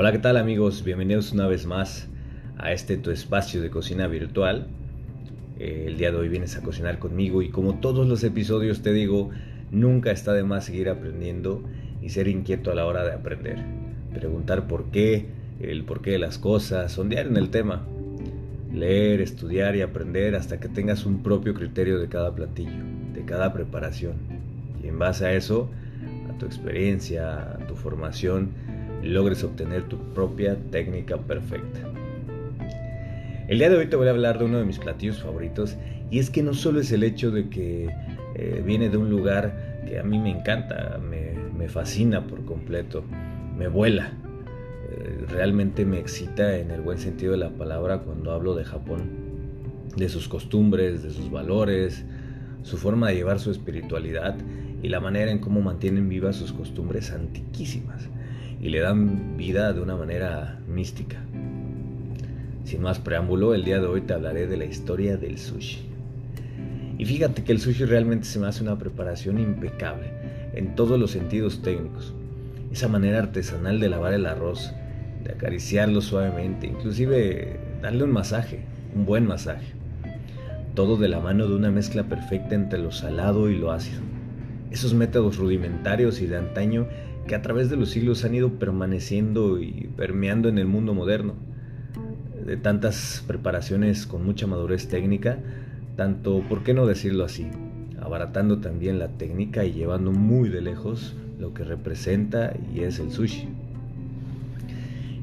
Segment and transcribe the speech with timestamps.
[0.00, 0.84] Hola, ¿qué tal amigos?
[0.84, 2.06] Bienvenidos una vez más
[2.56, 4.68] a este tu espacio de cocina virtual.
[5.58, 8.92] Eh, el día de hoy vienes a cocinar conmigo y como todos los episodios te
[8.92, 9.30] digo,
[9.72, 11.64] nunca está de más seguir aprendiendo
[12.00, 13.58] y ser inquieto a la hora de aprender.
[14.14, 15.26] Preguntar por qué,
[15.58, 17.84] el porqué de las cosas, sondear en el tema.
[18.72, 22.84] Leer, estudiar y aprender hasta que tengas un propio criterio de cada platillo,
[23.14, 24.14] de cada preparación.
[24.80, 25.68] Y en base a eso,
[26.32, 28.50] a tu experiencia, a tu formación,
[29.02, 31.80] logres obtener tu propia técnica perfecta.
[33.48, 35.76] El día de hoy te voy a hablar de uno de mis platillos favoritos
[36.10, 37.88] y es que no solo es el hecho de que
[38.34, 43.04] eh, viene de un lugar que a mí me encanta, me, fascina por completo,
[43.56, 44.12] me vuela,
[44.90, 49.02] eh, realmente me excita en el buen sentido de la palabra cuando hablo de Japón,
[49.96, 52.04] de sus costumbres, de sus valores,
[52.62, 54.34] su forma de llevar su espiritualidad
[54.82, 58.08] y la manera en cómo mantienen vivas sus costumbres antiquísimas
[58.60, 61.16] y le dan vida de una manera mística.
[62.64, 65.78] Sin más preámbulo, el día de hoy te hablaré de la historia del sushi.
[66.98, 70.10] Y fíjate que el sushi realmente se me hace una preparación impecable
[70.52, 72.12] en todos los sentidos técnicos.
[72.72, 74.72] Esa manera artesanal de lavar el arroz,
[75.24, 78.60] de acariciarlo suavemente, inclusive darle un masaje,
[78.94, 79.66] un buen masaje.
[80.74, 84.00] Todo de la mano de una mezcla perfecta entre lo salado y lo ácido.
[84.70, 86.86] Esos métodos rudimentarios y de antaño
[87.28, 91.34] que a través de los siglos han ido permaneciendo y permeando en el mundo moderno.
[92.44, 95.38] De tantas preparaciones con mucha madurez técnica,
[95.94, 97.46] tanto, ¿por qué no decirlo así?
[98.00, 103.12] Abaratando también la técnica y llevando muy de lejos lo que representa y es el
[103.12, 103.46] sushi.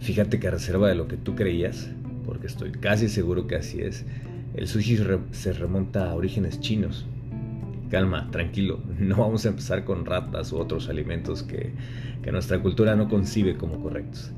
[0.00, 1.90] Fíjate que a reserva de lo que tú creías,
[2.24, 4.06] porque estoy casi seguro que así es,
[4.54, 4.98] el sushi
[5.32, 7.06] se remonta a orígenes chinos,
[7.88, 11.72] calma, tranquilo, no vamos a empezar con ratas u otros alimentos que,
[12.30, 14.32] nuestra cultura no concibe como correctos.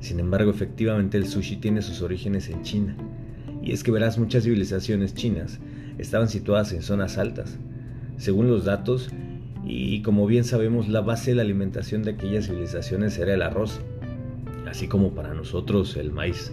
[0.00, 2.96] Sin embargo, efectivamente el sushi tiene sus orígenes en China.
[3.62, 5.60] Y es que verás, muchas civilizaciones chinas
[5.96, 7.56] estaban situadas en zonas altas.
[8.16, 9.10] Según los datos,
[9.64, 13.80] y como bien sabemos, la base de la alimentación de aquellas civilizaciones era el arroz,
[14.68, 16.52] así como para nosotros el maíz.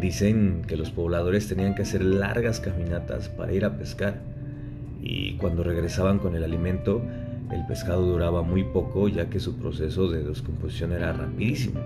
[0.00, 4.29] Dicen que los pobladores tenían que hacer largas caminatas para ir a pescar
[5.02, 7.02] y cuando regresaban con el alimento
[7.52, 11.80] el pescado duraba muy poco ya que su proceso de descomposición era rapidísimo.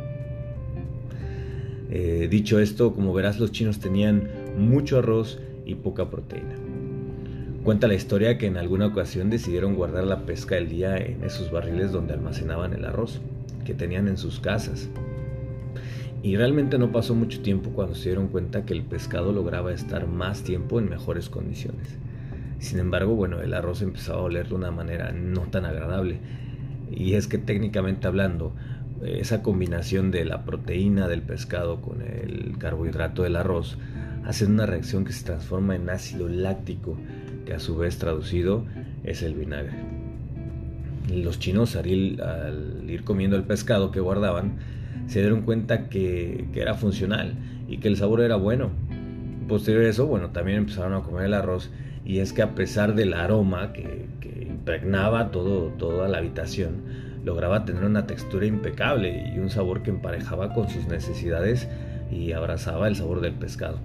[1.90, 6.56] Eh, dicho esto, como verás los chinos tenían mucho arroz y poca proteína.
[7.62, 11.50] Cuenta la historia que en alguna ocasión decidieron guardar la pesca del día en esos
[11.50, 13.20] barriles donde almacenaban el arroz
[13.64, 14.90] que tenían en sus casas.
[16.22, 20.06] Y realmente no pasó mucho tiempo cuando se dieron cuenta que el pescado lograba estar
[20.06, 21.96] más tiempo en mejores condiciones.
[22.64, 26.18] Sin embargo, bueno, el arroz empezaba a oler de una manera no tan agradable.
[26.90, 28.54] Y es que técnicamente hablando,
[29.04, 33.76] esa combinación de la proteína del pescado con el carbohidrato del arroz
[34.24, 36.96] hace una reacción que se transforma en ácido láctico,
[37.44, 38.64] que a su vez traducido
[39.02, 39.74] es el vinagre.
[41.12, 44.56] Los chinos al ir, comiendo el pescado que guardaban,
[45.06, 47.34] se dieron cuenta que, que, era funcional
[47.68, 48.70] y que el sabor era bueno.
[49.48, 51.70] Posterior a eso, bueno, también empezaron a comer el arroz
[52.04, 54.06] y es que a pesar del aroma que,
[54.40, 56.82] impregnaba todo, toda la habitación,
[57.24, 61.68] lograba tener una textura impecable y un sabor que emparejaba con sus necesidades
[62.10, 63.78] y abrazaba el sabor del pescado.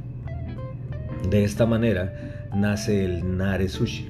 [1.29, 4.09] De esta manera nace el nare sushi,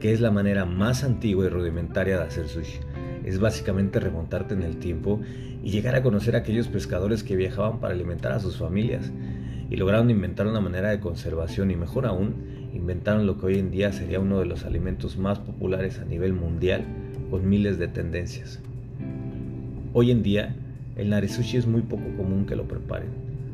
[0.00, 2.78] que es la manera más antigua y rudimentaria de hacer sushi.
[3.24, 5.20] Es básicamente remontarte en el tiempo
[5.62, 9.10] y llegar a conocer a aquellos pescadores que viajaban para alimentar a sus familias
[9.68, 13.70] y lograron inventar una manera de conservación y mejor aún inventaron lo que hoy en
[13.70, 16.84] día sería uno de los alimentos más populares a nivel mundial
[17.30, 18.60] con miles de tendencias.
[19.92, 20.54] Hoy en día,
[20.96, 23.08] el narisushi es muy poco común que lo preparen.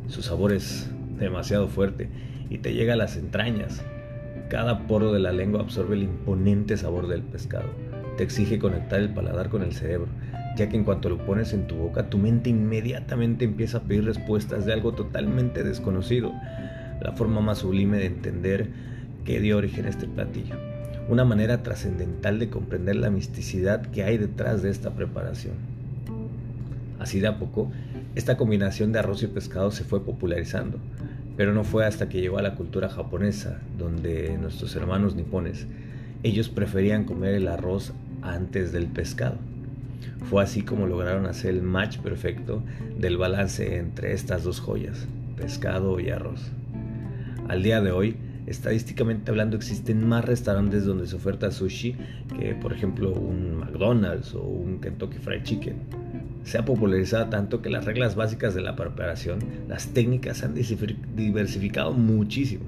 [0.08, 2.08] Su sabor es demasiado fuerte
[2.50, 3.82] y te llega a las entrañas.
[4.48, 7.70] Cada poro de la lengua absorbe el imponente sabor del pescado.
[8.16, 10.08] Te exige conectar el paladar con el cerebro,
[10.56, 14.04] ya que en cuanto lo pones en tu boca, tu mente inmediatamente empieza a pedir
[14.04, 16.32] respuestas de algo totalmente desconocido.
[17.00, 18.68] La forma más sublime de entender
[19.24, 20.56] que dio origen a este platillo.
[21.08, 25.54] Una manera trascendental de comprender la misticidad que hay detrás de esta preparación.
[26.98, 27.70] Así de a poco,
[28.14, 30.78] esta combinación de arroz y pescado se fue popularizando,
[31.36, 35.66] pero no fue hasta que llegó a la cultura japonesa, donde nuestros hermanos nipones,
[36.22, 37.92] ellos preferían comer el arroz
[38.22, 39.36] antes del pescado.
[40.30, 42.62] Fue así como lograron hacer el match perfecto
[42.98, 46.52] del balance entre estas dos joyas, pescado y arroz.
[47.48, 48.16] Al día de hoy,
[48.46, 51.96] estadísticamente hablando existen más restaurantes donde se oferta sushi
[52.38, 55.76] que por ejemplo un McDonald's o un Kentucky Fried Chicken.
[56.44, 61.92] se ha popularizado tanto que las reglas básicas de la preparación, las técnicas han diversificado
[61.92, 62.64] muchísimo.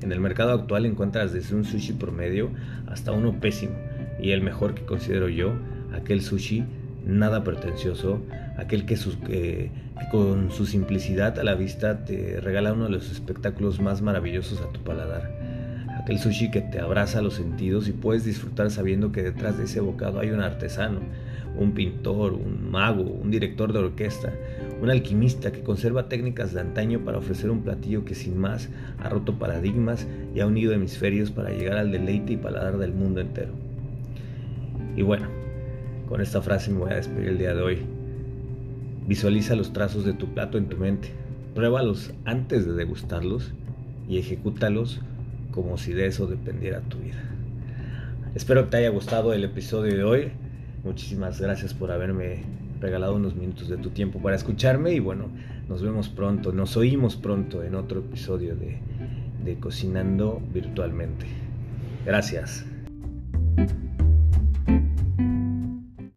[0.00, 2.50] En el mercado actual encuentras desde un sushi promedio
[2.86, 3.74] hasta uno pésimo
[4.22, 5.54] y el mejor que considero yo,
[5.92, 6.64] aquel sushi
[7.04, 8.20] nada pretencioso,
[8.56, 9.70] aquel que,
[10.10, 14.72] con su simplicidad a la vista te regala uno de los espectáculos más maravillosos a
[14.72, 15.30] tu paladar.
[16.00, 19.80] Aquel sushi que te abraza los sentidos y puedes disfrutar sabiendo que detrás de ese
[19.80, 21.00] bocado hay un artesano,
[21.58, 24.32] un pintor, un mago, un director de orquesta,
[24.80, 29.10] un alquimista que conserva técnicas de antaño para ofrecer un platillo que sin más ha
[29.10, 33.52] roto paradigmas y ha unido hemisferios para llegar al deleite y paladar del mundo entero.
[34.96, 35.39] Y bueno,
[36.10, 37.78] con esta frase me voy a despedir el día de hoy.
[39.06, 41.12] Visualiza los trazos de tu plato en tu mente,
[41.54, 43.52] pruébalos antes de degustarlos
[44.08, 45.00] y ejecútalos
[45.52, 47.22] como si de eso dependiera tu vida.
[48.34, 50.32] Espero que te haya gustado el episodio de hoy.
[50.82, 52.42] Muchísimas gracias por haberme
[52.80, 55.26] regalado unos minutos de tu tiempo para escucharme y bueno,
[55.68, 58.80] nos vemos pronto, nos oímos pronto en otro episodio de,
[59.44, 61.26] de Cocinando Virtualmente.
[62.04, 62.69] Gracias.